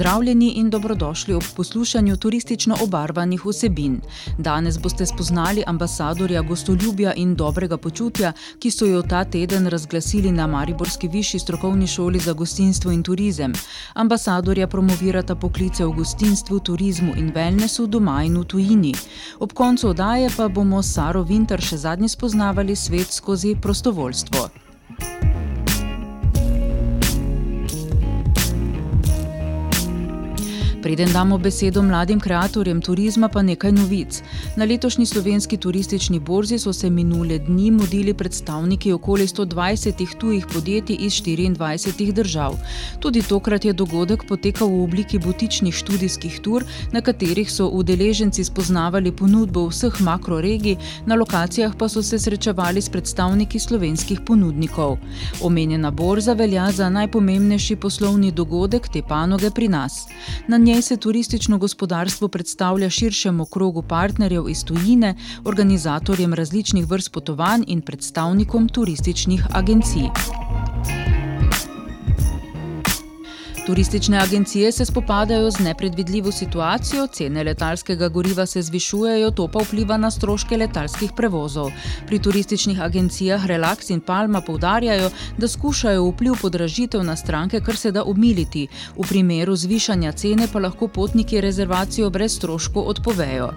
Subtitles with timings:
[0.00, 4.00] Pozdravljeni in dobrodošli ob poslušanju turistično obarvanih vsebin.
[4.38, 10.46] Danes boste spoznali ambasadorja gostoljubja in dobrega počutja, ki so jo ta teden razglasili na
[10.46, 13.52] Mariborski višji strokovni šoli za gostinstvo in turizem.
[13.94, 18.94] Ambasadorja promovirata poklice v gostinstvu, turizmu in wellnessu doma in v tujini.
[19.38, 24.48] Ob koncu odaje pa bomo s Saro Winter še zadnji spoznavali svet skozi prostovoljstvo.
[30.82, 34.22] Preden damo besedo mladim kreatorjem turizma, pa nekaj novic.
[34.56, 40.96] Na letošnji slovenski turistični borzi so se minule dni mudili predstavniki okoli 120 tujih podjetij
[41.00, 42.56] iz 24 držav.
[43.00, 49.12] Tudi tokrat je dogodek potekal v obliki butičnih študijskih tur, na katerih so udeleženci spoznavali
[49.12, 54.96] ponudbo vseh makroregij, na lokacijah pa so se srečevali s predstavniki slovenskih ponudnikov.
[55.42, 60.06] Omenjena borza velja za najpomembnejši poslovni dogodek te panoge pri nas.
[60.48, 67.64] Na njej se turistično gospodarstvo predstavlja širšemu krogu partnerjev iz tujine, organizatorjem različnih vrst potovanj
[67.66, 70.06] in predstavnikom turističnih agencij.
[73.70, 79.96] Turistične agencije se spopadajo z nepredvidljivo situacijo, cene letalskega goriva se zvišujejo, to pa vpliva
[79.96, 81.70] na stroške letalskih prevozov.
[82.06, 87.92] Pri turističnih agencijah Relax in Palma poudarjajo, da skušajo vpliv podražitev na stranke kar se
[87.92, 88.66] da umiliti.
[88.96, 93.52] V primeru zvišanja cene pa lahko potniki rezervacijo brez stroškov odpovejo.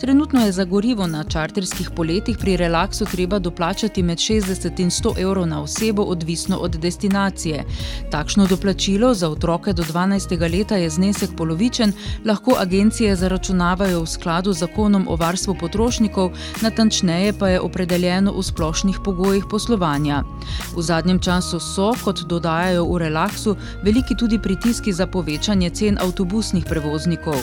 [0.00, 5.18] Trenutno je za gorivo na čarterskih poletih pri Relaxu treba doplačati med 60 in 100
[5.22, 7.64] evrov na osebo, odvisno od destinacije.
[8.10, 10.50] Takšno doplačilo za otroke otroke do 12.
[10.50, 11.92] leta je znesek polovičen,
[12.24, 16.32] lahko agencije zaračunavajo v skladu z zakonom o varstvu potrošnikov,
[16.62, 20.24] natančneje pa je opredeljeno v splošnih pogojih poslovanja.
[20.74, 26.64] V zadnjem času so, kot dodajajo v relaksu, veliki tudi pritiski za povečanje cen avtobusnih
[26.66, 27.38] prevoznikov.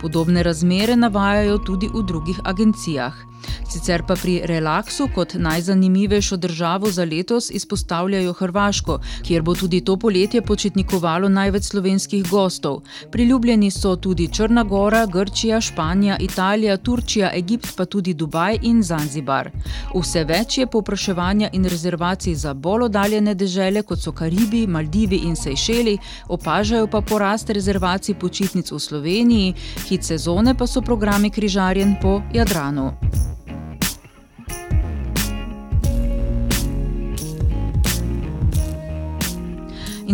[0.00, 3.26] Podobne razmere navajajo tudi v drugih agencijah.
[3.68, 9.96] Sicer pa pri relaksu kot najzanimivejšo državo za letos izpostavljajo Hrvaško, kjer bo tudi to
[9.96, 12.80] poletje počitnikovalo največ slovenskih gostov.
[13.10, 19.50] Priljubljeni so tudi Črna Gora, Grčija, Španija, Italija, Turčija, Egipt, pa tudi Dubaj in Zanzibar.
[19.94, 25.36] Vse več je povpraševanja in rezervacij za bolj oddaljene dežele, kot so Karibi, Maldivi in
[25.36, 25.98] Sejšeli,
[26.28, 29.54] opažajo pa porast rezervacij počitnic v Sloveniji,
[29.88, 32.90] hit sezone pa so programi križarjen po Jadranu.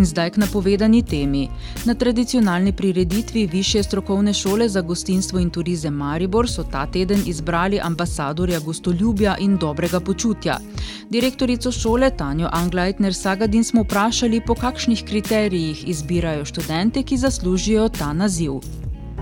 [0.02, 1.48] In zdaj k napovedani temi.
[1.86, 7.80] Na tradicionalni prireditvi Više strokovne šole za gostinstvo in turizem Maribor so ta teden izbrali
[7.82, 10.58] ambasadorja gostoljubja in dobrega počutja.
[11.10, 18.12] Direktorico šole Tanjo Angleitner Sagadin smo vprašali, po kakšnih kriterijih izbirajo študente, ki zaslužijo ta
[18.12, 18.52] naziv.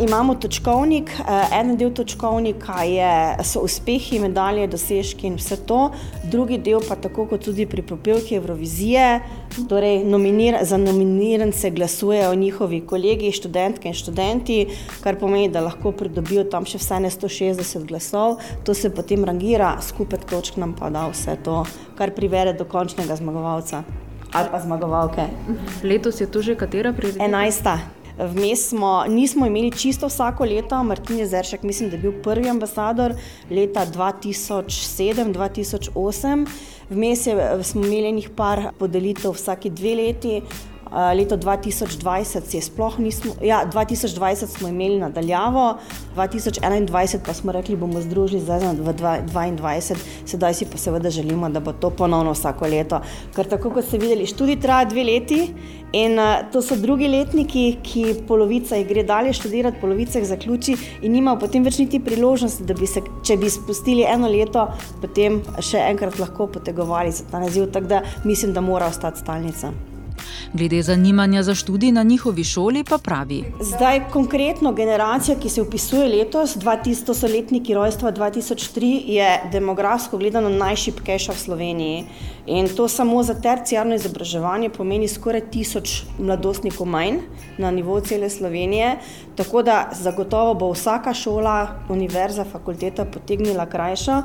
[0.00, 5.91] Imamo točkovnik, eh, en del točkovnika je, so uspehi, medalje, dosežki in vse to,
[6.25, 9.21] drugi del pa tako kot tudi pri popevki Eurovizije,
[9.69, 14.66] torej nominir, za nominirance glasujejo njihovi kolegi, študentke in študenti,
[15.05, 20.25] kar pomeni, da lahko pridobijo tam še vsaj 160 glasov, to se potem rangira, skupaj
[20.31, 21.65] točk nam pa da vse to,
[21.99, 23.84] kar privede do končnega zmagovalca
[24.33, 25.27] ali pa zmagovalke.
[25.83, 27.27] Letos je to že katera prireditev?
[27.27, 27.78] Enajsta.
[28.21, 33.15] Vmes smo, nismo imeli čisto vsako leto, Martin Jezeršek, mislim, da je bil prvi ambasador
[33.51, 36.47] leta 2007-2008.
[36.91, 40.43] Vmes je, smo imeli nekaj par podelitev vsake dve leti,
[40.91, 45.78] leto 2020 je sploh nismo, ja, 2020 smo imeli nadaljavo,
[46.16, 49.97] 2021 pa smo rekli, bomo združili zdaj v 2022,
[50.27, 53.01] sedaj si pa seveda želimo, da bo to ponovno vsako leto.
[53.37, 55.41] Ker tako kot ste videli, študij traja dve leti
[55.92, 60.77] in uh, to so drugi letniki, ki polovica jih gre dalje študirati, polovica jih zaključi
[61.03, 64.66] in nima potem več niti priložnosti, da bi se, če bi spustili eno leto,
[65.03, 69.72] potem še enkrat lahko potegovali za ta naziv, tako da mislim, da mora ostati stalnica.
[70.53, 73.45] Glede zanimanja za študij na njihovi šoli pa pravi.
[73.61, 80.49] Zdaj, konkretno generacija, ki se upisuje letos, 2000 so letniki rojstva 2003, je demografsko gledano
[80.49, 82.05] najšipkejša v Sloveniji.
[82.47, 87.21] In to samo za terciarno izobraževanje pomeni skoraj tisoč mladostnikov manj
[87.59, 88.97] na nivoju cele Slovenije.
[89.37, 94.22] Tako da zagotovo bo vsaka šola, univerza, fakulteta potegnila krajšo.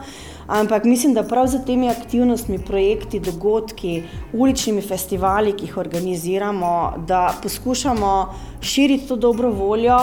[0.47, 4.03] Ampak mislim, da prav za temi aktivnostmi, projekti, dogodki,
[4.33, 9.97] uličnimi festivali, ki jih organiziramo, da poskušamo širiti to dobro voljo,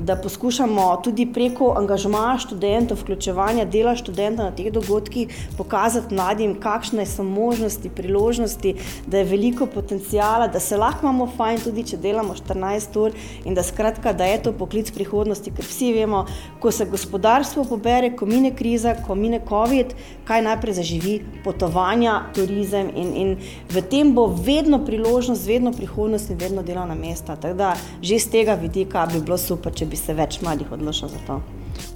[0.00, 7.06] da poskušamo tudi preko angažmaja študentov, vključevanja dela študenta na teh dogodkih, pokazati mladim, kakšne
[7.06, 8.74] so možnosti, priložnosti,
[9.06, 13.54] da je veliko potencijala, da se lahko imamo fajn, tudi če delamo 14 ur in
[13.54, 16.24] da skratka, da je to poklic prihodnosti, ker vsi vemo,
[16.60, 19.94] ko se gospodarstvo pobere, ko mine kriza, ko mine COVID,
[20.24, 21.14] kaj najprej zaživi
[21.44, 23.36] potovanja, turizem in, in
[23.70, 27.36] v tem bo vedno priložnost, vedno prihodnost in vedno delovna mesta.
[27.36, 31.08] Tako da že z tega vidika bi bilo super, če bi se več mladih odločilo
[31.08, 31.40] za to.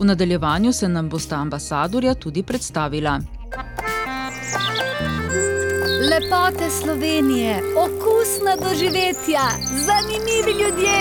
[0.00, 3.19] V nadaljevanju se nam bosta ambasadorja tudi predstavila.
[6.11, 9.44] Lepote Slovenije, okusna doživetja,
[9.87, 10.99] zanimivi ljudje.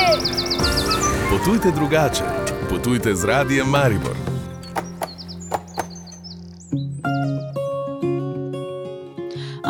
[1.29, 2.23] Potujte drugače,
[2.69, 4.22] potujte z radijem Maribor.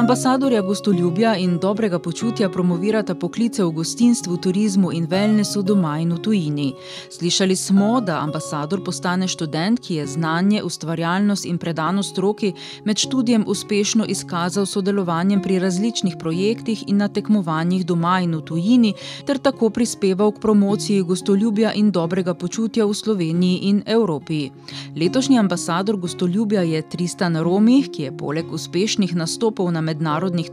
[0.04, 6.18] Ambasadorja gostoljubja in dobrega počutja promovirata poklice v gostinstvu, turizmu in wellnessu doma in v
[6.20, 6.74] tujini.
[7.10, 12.52] Slišali smo, da ambasador postane študent, ki je znanje, ustvarjalnost in predanost stroki
[12.86, 18.94] med študijem uspešno izkazal sodelovanjem pri različnih projektih in na tekmovanjih doma in v tujini,
[19.26, 24.50] ter tako prispeval k promociji gostoljubja in dobrega počutja v Sloveniji in Evropi.
[24.96, 29.93] Letošnji ambasador gostoljubja je Tristan Romih, ki je poleg uspešnih nastopov na mednarodnih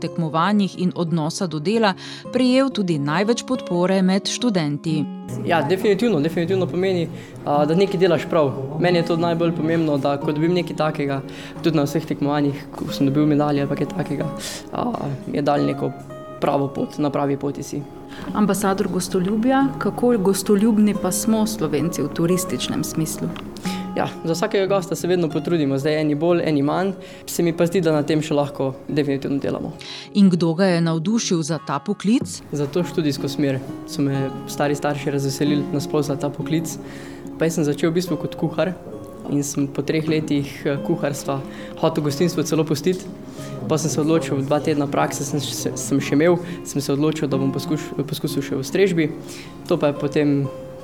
[0.01, 1.93] tekmovanjih in odnosa do dela
[2.33, 5.05] prejel tudi največ podpore med študenti.
[5.45, 7.07] Ja, definitivno, definitivno pomeni,
[7.45, 8.51] da nekaj delaš prav.
[8.79, 11.21] Meni je to najbolj pomembno, da ko dobim nekaj takega,
[11.63, 14.27] tudi na vseh tekmovanjih, ko sem dobil medalje ali kaj takega,
[15.31, 15.91] je dal neko
[16.41, 17.81] pravo pot, na pravi poti si.
[18.33, 23.27] Ambasador gostoljubja, kako gostoljubni pa smo Slovenci v turističnem smislu?
[23.95, 26.93] Ja, za vsakega gosta se vedno potrudimo, zdaj eni bolj, eni manj.
[27.25, 29.73] Se mi pa zdi, da na tem še lahko definitivno delamo.
[30.13, 32.39] In kdo ga je navdušil za ta poklic?
[32.51, 36.77] Za to študijsko smer so me stari starši razveselili nasploh za ta poklic.
[37.37, 38.73] Pa jaz sem začel v bistvu kot kuhar
[39.29, 41.41] in sem po treh letih eh, kuharstva
[41.83, 43.05] hotel gostinstvo celo pustiti.
[43.69, 45.39] Pa sem se odločil, dva tedna prakse sem,
[45.77, 49.11] sem še imel, sem se odločil, da bom poskuš, poskusil še v strežbi.
[49.69, 50.35] To pa je potem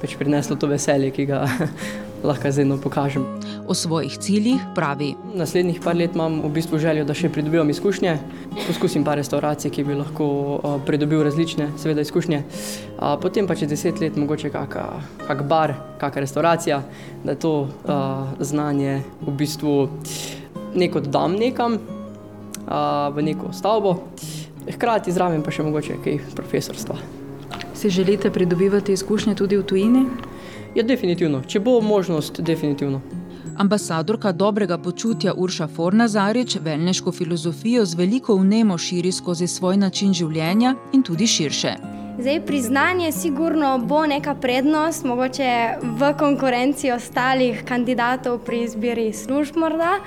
[0.01, 1.45] pač prineslo to veselje, ki ga
[2.29, 3.25] lahko zdaj pokažem.
[3.67, 5.15] O svojih ciljih pravi.
[5.35, 8.13] Naslednjih par let imam v bistvu željo, da še pridobivam izkušnje.
[8.67, 12.43] Poskusim pa restauracije, ki bi lahko uh, pridobil različne, seveda, izkušnje.
[12.43, 14.87] Uh, potem pa čez deset let mogoče kaka,
[15.27, 16.81] kak bar, kakšna restauracija,
[17.25, 19.75] da to uh, znanje v bistvu
[20.77, 21.77] neko dodam nekam,
[23.13, 23.95] v neko stavbo.
[24.67, 26.97] Hkrati zraven pa še mogoče kaj profesorstva.
[27.77, 30.05] Si želite pridobivati izkušnje tudi v tujini?
[30.75, 31.41] Ja, definitivno.
[31.47, 33.01] Če bo možnost, definitivno.
[33.57, 40.75] Ambasadorka dobrega počutja Urša Fornazarič velneško filozofijo z veliko vnemo širi skozi svoj način življenja
[40.93, 41.73] in tudi širše.
[42.19, 45.49] Zdaj, priznanje sigurno bo neka prednost, mogoče
[45.81, 49.99] v konkurenci ostalih kandidatov pri izbiri služb morda.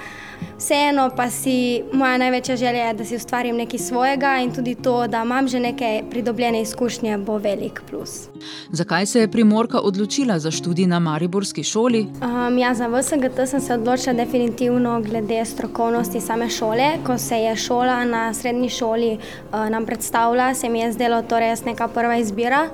[0.59, 5.07] Vseeno pa si moja največja želja, je, da si ustvarim nekaj svojega in tudi to,
[5.07, 8.29] da imam že neke pridobljene izkušnje, bo velik plus.
[8.73, 12.07] Zakaj se je Primorka odločila za študij na Mariborski šoli?
[12.23, 16.91] Um, ja, za VSGT sem se odločila definitivno glede strokovnosti same šole.
[17.07, 21.39] Ko se je šola na srednji šoli uh, nam predstavila, se mi je zdelo to
[21.39, 22.69] res neka prva izbira.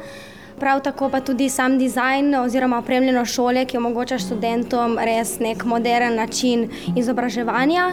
[0.61, 6.15] Prav tako pa tudi sam dizajn oziroma opremljeno šole, ki omogoča študentom res nek moderen
[6.17, 7.91] način izobraževanja.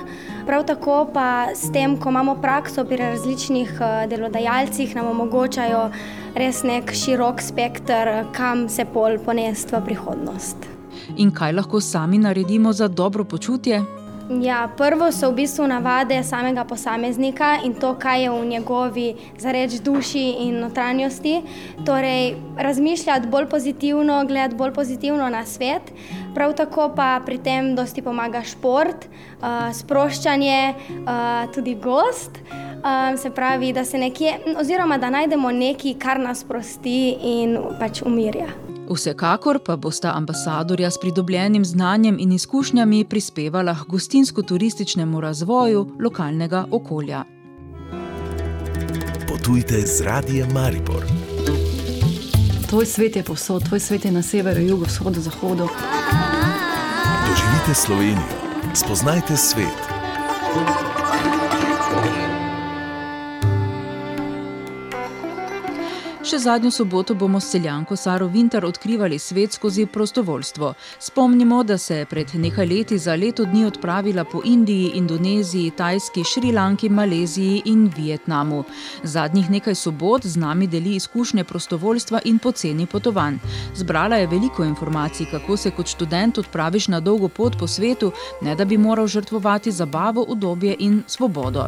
[0.48, 5.89] Prav tako pa s tem, ko imamo prakso pri različnih eh, delodajalcih, nam omogočajo
[6.36, 10.70] res nek širok spekter, kam se pol ponesti v prihodnost.
[11.17, 13.82] In kaj lahko sami naredimo za dobro počutje?
[14.30, 19.84] Ja, prvo so v bistvu navade samega posameznika in to, kaj je v njegovi zareč
[19.84, 21.42] duši in notranjosti.
[21.86, 25.92] Torej, razmišljati bolj pozitivno, gledati bolj pozitivno na svet.
[26.34, 32.39] Prav tako pa pri tem dosti pomaga šport, uh, sproščanje, uh, tudi gost.
[32.39, 38.01] Uh, se pravi, da se nekje, oziroma da najdemo nekaj, kar nas prosti in pač
[38.01, 38.62] umirja.
[38.90, 47.24] Vsekakor pa bosta ambasadorja s pridobljenim znanjem in izkušnjami prispevala k gostinsko-turističnemu razvoju lokalnega okolja.
[49.28, 51.04] Potujte z radijem Maribor.
[52.70, 55.68] Tvoj svet je povsod, tvoj svet je na severu, jugu, vzhodu, zahodu.
[57.28, 58.34] Doživite Slovenijo,
[58.74, 60.93] spoznajte svet.
[66.34, 70.72] Še zadnjo soboto bomo s celjanko Saro Vinter odkrivali svet skozi prostovoljstvo.
[71.00, 76.24] Spomnimo, da se je pred nekaj leti za leto dni odpravila po Indiji, Indoneziji, Tajski,
[76.24, 78.63] Šrilanki, Maleziji in Vietnamu.
[79.04, 83.38] Zadnjih nekaj sobot z nami deli izkušnje prostovoljstva in poceni potovanj.
[83.75, 88.12] Zbrala je veliko informacij, kako se kot študent odpraviš na dolgo pot po svetu,
[88.42, 91.68] ne da bi moral žrtvovati zabavo, udobje in svobodo.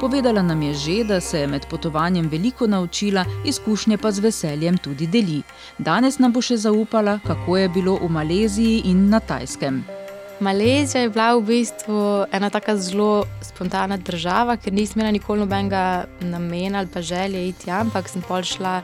[0.00, 4.76] Povedala nam je že, da se je med potovanjem veliko naučila, izkušnje pa z veseljem
[4.76, 5.40] tudi deli.
[5.80, 9.80] Danes nam bo še zaupala, kako je bilo v Maleziji in na Tajskem.
[10.44, 16.04] Malezija je bila v bistvu ena tako zelo spontana država, ker nisem imela nikoli nobenega
[16.20, 18.82] namena ali pa želje iti tam, ampak sem pol šla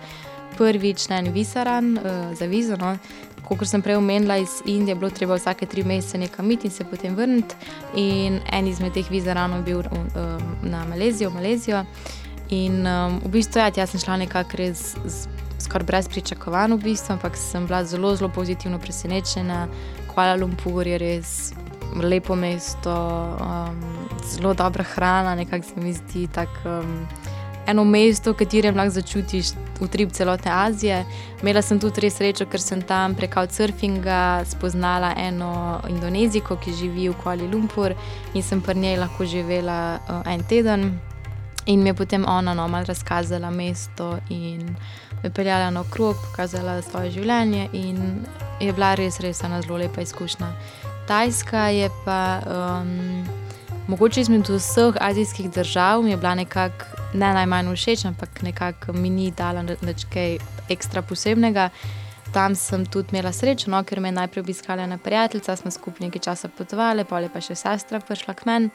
[0.56, 2.80] prvič na en visaran uh, za vizo.
[2.80, 2.94] No.
[3.44, 6.72] Kot sem prej omenila, iz Indije je bilo treba vsake tri mesece nekam iti in
[6.72, 7.54] se potem vrniti.
[7.96, 10.08] In en izmed teh vizaranov je bil um,
[10.62, 11.84] na Malezijo, v Malezijo.
[12.50, 14.95] In um, v bistvu, ja, jaz sem šla nekako res
[15.62, 19.69] skoraj brez pričakovanj, v bistvu, ampak sem bila zelo, zelo pozitivno presenečena.
[20.11, 21.52] Kuala Lumpur je res
[22.02, 22.90] lepo mesto,
[23.38, 23.78] um,
[24.26, 26.80] zelo dobra hrana, nekako se mi zdi tako.
[26.80, 27.07] Um,
[27.71, 31.04] eno mesto, v katerem lahko začutiš utrip celotne Azije.
[31.42, 37.07] Imela sem tudi res srečo, ker sem tam preko surfinga spoznala eno indonezijko, ki živi
[37.12, 37.95] v Kuala Lumpur
[38.35, 40.90] in sem pri njej lahko živela uh, en teden.
[41.70, 44.76] In mi je potem ona no, malo razkazala mesto in
[45.22, 48.24] me peljala na okrog, pokazala svoje življenje in
[48.60, 50.50] je bila res, res ena zelo lepa izkušnja.
[51.06, 52.40] Tajska je pa.
[52.46, 53.28] Um,
[53.90, 56.84] Mogoče izmed vseh azijskih držav mi je bila nekako
[57.14, 60.36] ne najmanj všeč, ampak nekako mi ni dala nič kaj
[60.70, 61.70] ekstra posebnega.
[62.32, 66.06] Tam sem tudi imela srečo, no, ker me je najprej obiskala ena prijateljica, smo skupaj
[66.06, 68.70] nekaj časa potovali, pa je pa še sestra prišla k meni.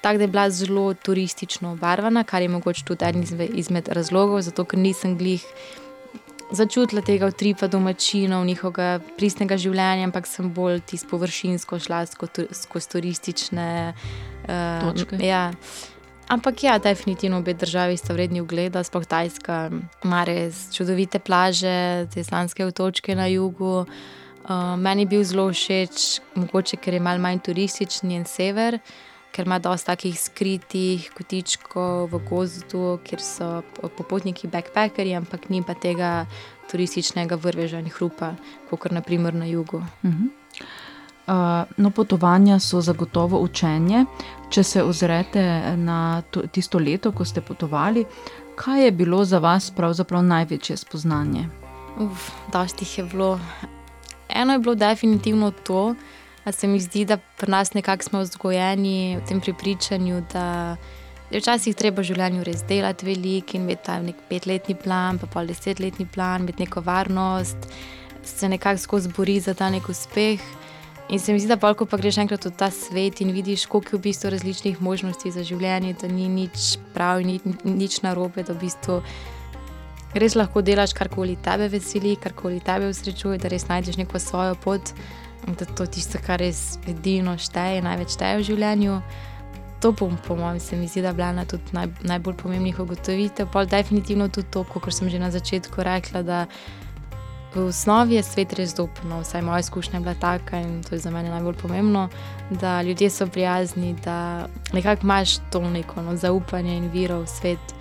[0.00, 3.24] Tako da je bila zelo turistično obarvana, kar je mogoče tudi eden
[3.54, 5.44] izmed razlogov, zato ker nisem glih
[6.50, 13.68] začutila tega utripa domačinov, njihovega pristnega življenja, ampak sem bolj tisto površinsko šla skozi turistične
[13.92, 15.18] uh, točke.
[15.26, 15.50] Ja.
[16.28, 19.58] Ampak ja, definitivno obe državi sta vredni ogleda, sploh Tajska
[20.04, 23.84] ima res čudovite plaže, te slanske otočke na jugu.
[24.46, 26.06] Uh, meni je bil zelo všeč,
[26.38, 28.78] mogoče ker je mal manj turističen njen sever,
[29.36, 35.76] ker ima dosta takih skritih kotičkov v gozdu, kjer so popotniki backpackerji, ampak ni pa
[35.76, 36.24] tega
[36.70, 38.32] turističnega vrveža in hrupa,
[38.70, 39.76] kot naprimer na jugu.
[39.76, 40.28] Uh -huh.
[41.26, 44.04] Uh, no, potovanja so zagotovo učenje.
[44.50, 45.42] Če se ozrete
[45.76, 48.04] na to, tisto leto, ko ste potovali,
[48.54, 51.48] kaj je bilo za vas pravzaprav največje spoznanje?
[51.98, 53.40] Uf, dosti jih je bilo.
[54.28, 55.94] Eno je bilo definitivno to,
[56.46, 60.76] da se mi zdi, da pri nas nekako smo vzgojeni v tem prepričanju, da
[61.30, 65.26] je včasih treba v življenju res delati veliko in imeti tam nek petletni plan, pa
[65.26, 67.66] pol desetletni plan, imeti neko varnost,
[68.22, 70.46] se nekako skozi bori za ta nek uspeh.
[71.10, 73.66] In se mi zdi, da pa, ko pa greš enkrat v ta svet in vidiš,
[73.66, 78.46] koliko je v bistvu različnih možnosti za življenje, da ni nič prav, ni nič narobe,
[78.46, 79.02] da v bistvu
[80.14, 84.94] res lahko delaš karkoli tebe veseli, karkoli tebe usrečuje, da res najdeš neko svojo pot,
[85.46, 89.00] da to tisto, kar res edino šteje, največ šteje v življenju.
[89.84, 93.50] To bom, po mojem, se mi zdi, da je bila tudi naj, najbolj pomembnih ugotovitev.
[93.52, 96.46] Pa definitivno tudi to, kot sem že na začetku rekla, da
[97.56, 100.98] v osnovi je svet res dopno, vsaj moja izkušnja je bila taka in to je
[100.98, 102.08] za mene najbolj pomembno,
[102.50, 107.74] da ljudje so prijazni, da nekako imaš to neko no, zaupanje in viro v svet.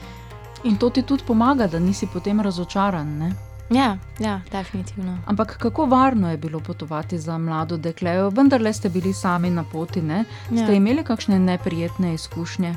[0.63, 3.17] In to ti tudi pomaga, da nisi potem razočaran.
[3.17, 3.34] Ne?
[3.69, 5.17] Ja, ja, definitivno.
[5.25, 9.63] Ampak kako varno je bilo potovati za mlado deklejo, vendar le ste bili sami na
[9.72, 10.25] poti, ne?
[10.45, 10.74] ste ja.
[10.74, 12.75] imeli kakšne neprijetne izkušnje?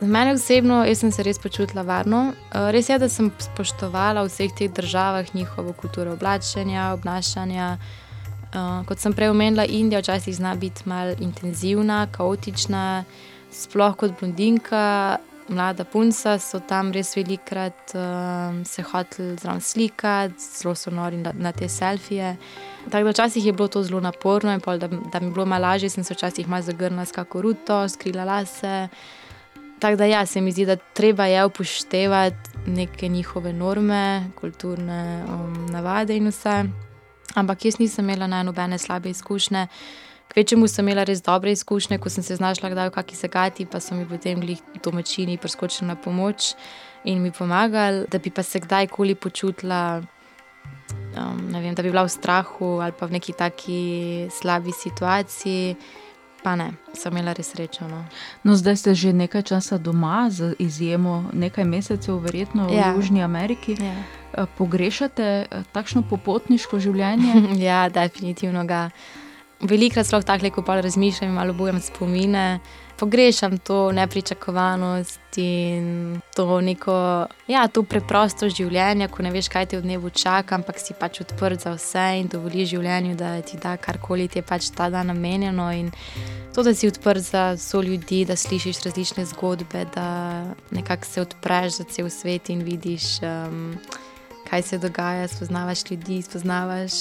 [0.00, 2.32] Za mene osebno, jaz sem se res počutila varno.
[2.50, 7.76] Res je, da sem spoštovala v vseh teh državah njihovo kulturo oblačenja, obnašanja.
[8.88, 13.04] Kot sem prej omenila, Indija včasih zna biti malo intenzivna, kaotična,
[13.52, 15.18] sploh kot blondinka.
[15.48, 21.32] Mlada punca so tam res velikrat um, se hoteli zraven slikati, zelo so nori na,
[21.34, 22.36] na te selfije.
[22.90, 25.46] Tako da včasih je bilo to zelo naporno in pol, da, da mi je bilo
[25.46, 28.88] malo lažje, sem se včasih malo zagrnila s kako ruto, skrila lase.
[29.82, 35.66] Tako da, ja, se mi zdi, da treba je upoštevati neke njihove norme, kulturne um,
[35.70, 36.64] navade in vse.
[37.34, 39.66] Ampak jaz nisem imela nobene slabe izkušnje,
[40.32, 43.80] Kvečemu sem imela res dobre izkušnje, ko sem se znašla kdaj v kakšni zagati, pa
[43.84, 46.54] so mi potem glih domačini priskočili na pomoč
[47.04, 52.08] in mi pomagali, da bi pa se kdajkoli počutila, um, vem, da bi bila v
[52.08, 53.82] strahu ali pa v neki taki
[54.32, 55.76] slabi situaciji.
[56.42, 57.86] Pa ne, sem imela res srečo.
[57.86, 58.00] No.
[58.42, 62.96] No, zdaj ste že nekaj časa doma, z izjemo nekaj mesecev, verjetno v Ja.
[62.96, 63.76] Južni Ameriki.
[63.78, 63.94] Ja.
[64.34, 67.46] Eh, Pogrešate eh, takšno popotniško življenje?
[67.68, 68.90] ja, definitivno ga.
[69.62, 72.60] Velikrat sploh tako, ko pa razmišljam, in malo bojem spomine.
[72.98, 79.78] Pogrešam to nepričakovanost in to neko, ja, to preprosto življenje, ko ne veš, kaj te
[79.78, 83.76] v dnevu čaka, ampak si pač odprt za vse in dovoli življenju, da ti da
[83.76, 85.70] karkoli ti je pač ta dan namenjeno.
[86.54, 90.08] To, da si odprt za so ljudi, da slišiš različne zgodbe, da
[90.70, 93.18] nekako se odpreš za cel svet in vidiš.
[93.22, 93.78] Um,
[94.52, 96.92] kaj se dogaja, spoznavaš ljudi, spoznavaš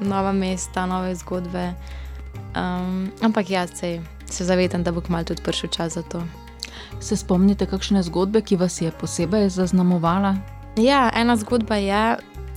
[0.00, 1.72] nova mesta, nove zgodbe.
[2.34, 4.00] Um, ampak jaz se,
[4.30, 6.24] se zavedam, da bo kmalo tudi prišel čas za to.
[7.00, 10.34] Se spomnite kakšne zgodbe, ki vas je posebej zaznamovala?
[10.76, 12.16] Ja, ena zgodba je,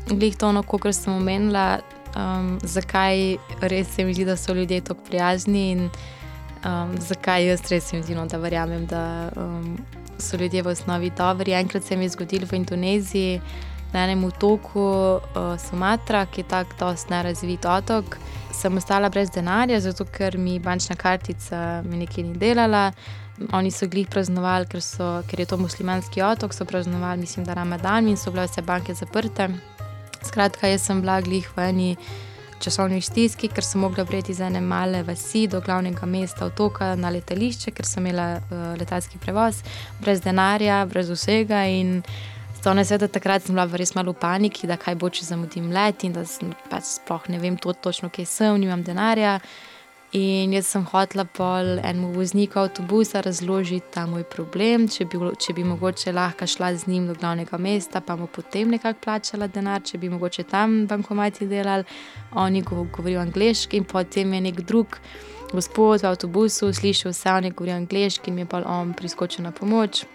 [0.09, 1.79] glih to, ono, kot sem omenila,
[2.17, 5.89] um, zakaj res se mi zdi, da so ljudje tako prijazni in
[6.65, 9.77] um, zakaj jaz res mi zdi, no, da verjamem, da um,
[10.17, 11.53] so ljudje v osnovi dobri.
[11.53, 13.41] Enkrat se mi je zgodilo v Indoneziji.
[13.93, 18.17] Na enem otoku uh, Sumatra, ki je tako dosti nerazvit otok,
[18.55, 22.91] sem ostala brez denarja, zato ker mi bančna kartica mi nekaj ni delala.
[23.57, 27.57] Oni so glih praznovali, ker, so, ker je to muslimanski otok, so praznovali, mislim, da
[27.57, 29.49] Ramadan in so bile vse banke zaprte.
[30.21, 31.95] Skratka, jaz sem bila glih v eni
[32.61, 37.09] časovni stiski, ker sem mogla priti iz ene male vasi do glavnega mesta otoka na
[37.09, 39.63] letališče, ker sem imela uh, letalski prevoz,
[40.01, 41.65] brez denarja, brez vsega.
[41.65, 42.03] In
[42.63, 45.71] to ne sveda takrat sem bila res malo v paniki, da kaj bo, če zamudim
[45.73, 49.39] let in da sem, pač sploh ne vem to, točno, kje sem, nimam denarja.
[50.13, 55.55] In jaz sem hotela pol enemu vozniku avtobusa razložiti ta moj problem, če bi, če
[55.55, 59.81] bi mogoče lahko šla z njim do glavnega mesta, pa mu potem nekako plačala denar,
[59.81, 61.87] če bi mogoče tam bankomati delali.
[62.35, 64.99] Oni go- govorijo angliški in potem je nek drug
[65.53, 69.55] gospod v avtobusu slišal vse, oni govorijo angliški in mi je pa on priskočil na
[69.55, 70.05] pomoč.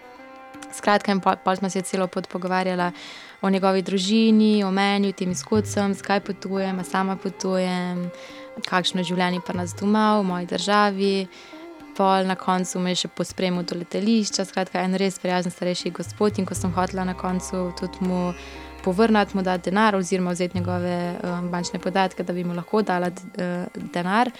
[0.73, 2.91] Skratka, in pol smo se celo pot pogovarjala
[3.41, 8.09] o njegovi družini, o meni, o tem izkušnjem, zakaj potujem, sama potujem,
[8.67, 11.13] kakšno je življenje pa nas doma, v moji državi.
[11.97, 16.37] Pol na koncu me je še pospremil do letališča, skratka, en res prijazen starejši gospod.
[16.37, 18.33] In ko sem hotela na koncu tudi mu
[18.87, 23.09] povrniti, mu dati denar, oziroma vzeti njegove um, bančne podatke, da bi mu lahko dala
[23.11, 24.31] uh, denar,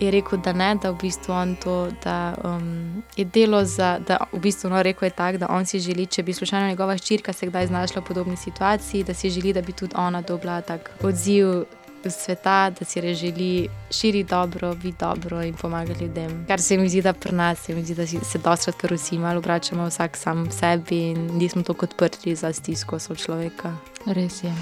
[0.00, 4.16] je rekel, da ne, da v bistvu on to, da um, je delo za, da
[4.32, 7.32] v bistvu no, rekel je tako, da on si želi, če bi slučajno njegova ščirka
[7.36, 10.90] se kdaj znašla v podobni situaciji, da si želi, da bi tudi ona dobila tak
[11.02, 11.64] odziv
[12.10, 16.44] sveta, da si res želi širiti dobro, biti dobro in pomagati ljudem.
[16.46, 19.18] Kar se mi zdi, da pri nas se mi zdi, da se dostakrat, ker vsi
[19.18, 23.76] malo obračamo vsak sam sebi in nismo tako odprti za stisko sočloveka.
[24.06, 24.54] Res je.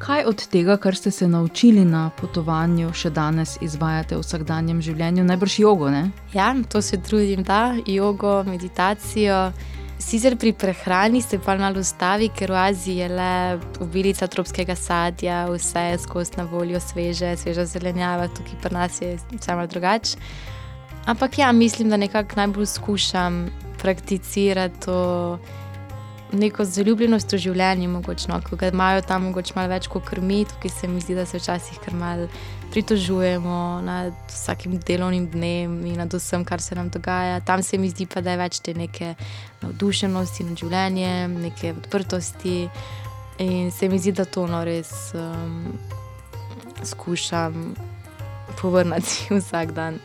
[0.00, 5.24] Kaj od tega, kar ste se naučili na potovanju, še danes izvajate v vsakdanjem življenju?
[5.28, 6.06] Najbrž jogo, ne?
[6.32, 9.50] Ja, to se trudim, da jogo, meditacijo.
[10.00, 15.42] Sicer pri prehrani se pa malo ustavi, ker v Aziji je le obilica tropskega sadja,
[15.50, 20.16] vse je skozi na voljo sveže, sveža zelenjava, tukaj pri nas je vse malo drugače.
[21.06, 23.50] Ampak ja, mislim, da nekako najbolj skušam
[23.82, 25.38] prakticirati to
[26.32, 30.44] neko zaljubljenost v življenju, mogoče, no, ko ga imajo tam mogoče malo več kot krmi,
[30.48, 32.28] tukaj se mi zdi, da se včasih kar malo
[32.70, 37.40] pritožujemo nad vsakim delovnim dnem in nad vsem, kar se nam dogaja.
[37.40, 39.14] Tam se mi zdi pa, da je več te neke
[39.62, 42.68] navdušenosti nad življenjem, neke odprtosti
[43.38, 45.72] in se mi zdi, da to no res um,
[46.84, 47.74] skušam
[48.60, 49.98] povrniti vsak dan.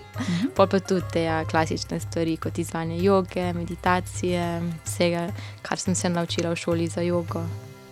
[0.56, 4.48] Pol pa tudi te ja, klasične stvari, kot izvajanje joge, meditacije,
[4.86, 5.30] vsega,
[5.62, 7.44] kar sem se naučila v šoli za jogo.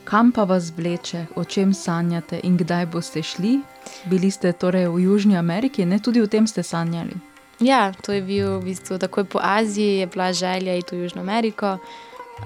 [0.04, 3.60] Kam pa vas vleče, o čem sanjate in kdaj boste šli?
[4.06, 7.16] Bili ste torej v Južni Ameriki, ne tudi o tem ste sanjali.
[7.60, 11.22] Ja, to je bil v bistvu takoj po Aziji, je bila želja iti v Južno
[11.22, 11.78] Ameriko,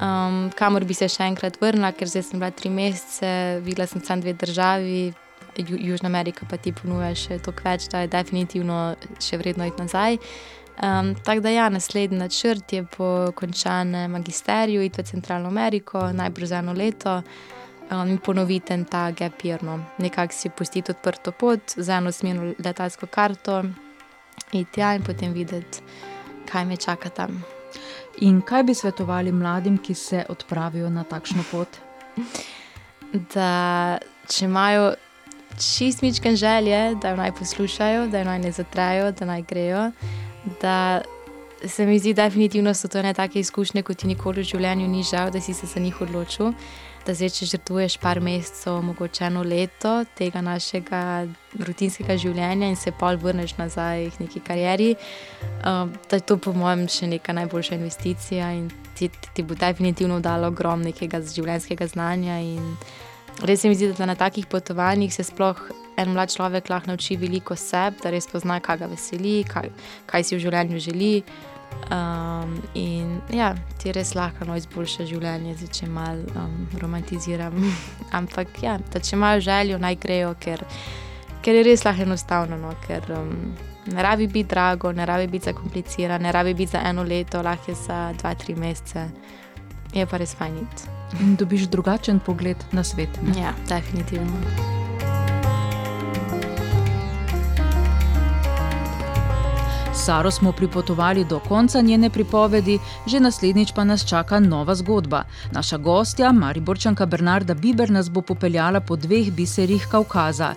[0.02, 3.32] um, kamor bi se še enkrat vrnila, ker zdaj sem bila tri mesece,
[3.66, 5.14] videla sem samo dve državi.
[5.58, 9.82] Ju, Južna Amerika pa ti ponuja še toliko več, da je definitivno še vredno iti
[9.82, 10.20] nazaj.
[10.84, 16.48] Um, tako da, ja, naslednji načrt je po končanem magisteriju iti v Centralno Ameriko, najbrž
[16.48, 17.22] za eno leto
[17.92, 19.64] um, in ponoviti ten ta gap year.
[19.64, 19.80] No.
[19.98, 23.64] Nekako si pustiti odprto pot, za eno smerno letalsko karto,
[24.52, 25.82] iti tja in potem videti,
[26.52, 27.44] kaj me čaka tam.
[28.22, 31.68] In kaj bi svetovali mladim, ki se odpravijo na takšno pot?
[33.34, 33.98] Da
[34.30, 34.94] če imajo
[35.58, 39.92] čistmičken želje, da jo naj poslušajo, da jo naj ne zatrajo, da naj grejo.
[40.62, 41.02] Da
[41.66, 45.04] se mi zdi, definitivno so to ne take izkušnje, kot ti nikoli v življenju ni
[45.04, 46.54] žal, da si se za njih odločil.
[47.08, 51.02] Da zdaj, če žrtvuješ par mesecev, mogoče eno leto tega našega
[51.56, 54.90] rutinskega življenja in se pol vrneš nazaj k neki karieri,
[55.64, 58.68] um, da je to po mojem še neka najboljša investicija in
[59.00, 62.42] ti, ti bo definitivno dalo ogromno nekega življenjskega znanja.
[63.48, 65.64] Res se mi zdi, da na takih potovanjih se sploh
[65.98, 69.72] en mlad človek lahko nauči veliko sebe, da res pozna, kaj ga veseli, kaj,
[70.10, 71.14] kaj si v življenju želi.
[71.92, 77.58] Um, in ja, ti res lahko no, izboljša življenje, zdaj, če malo um, romantiziram.
[78.20, 80.64] Ampak ja, da če imajo željo, naj grejo, ker,
[81.46, 82.60] ker je res lahko enostavno.
[82.62, 83.34] No, ker, um,
[83.88, 87.72] ne rabi biti drago, ne rabi biti zakomplicirano, ne rabi biti za eno leto, lahko
[87.72, 89.10] je za dva, tri mesece.
[89.96, 90.60] Je pa res fajn.
[91.24, 93.22] In dobiš drugačen pogled na svet.
[93.24, 93.42] Ne?
[93.42, 94.77] Ja, definitivno.
[100.08, 105.24] Saro smo pripotovali do konca njene pripovedi, že naslednjič pa nas čaka nova zgodba.
[105.52, 110.54] Naša gostja, Mariborčanka Bernarda Biber, nas bo popeljala po dveh biserih Kaukaza.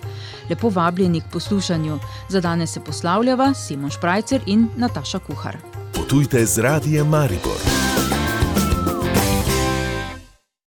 [0.49, 1.99] Lepo vabljeni k poslušanju.
[2.29, 5.57] Za danes se poslavljava Simon Šprajcer in Nataša Kuhar.
[5.93, 7.59] Potujte z radijem Maribor.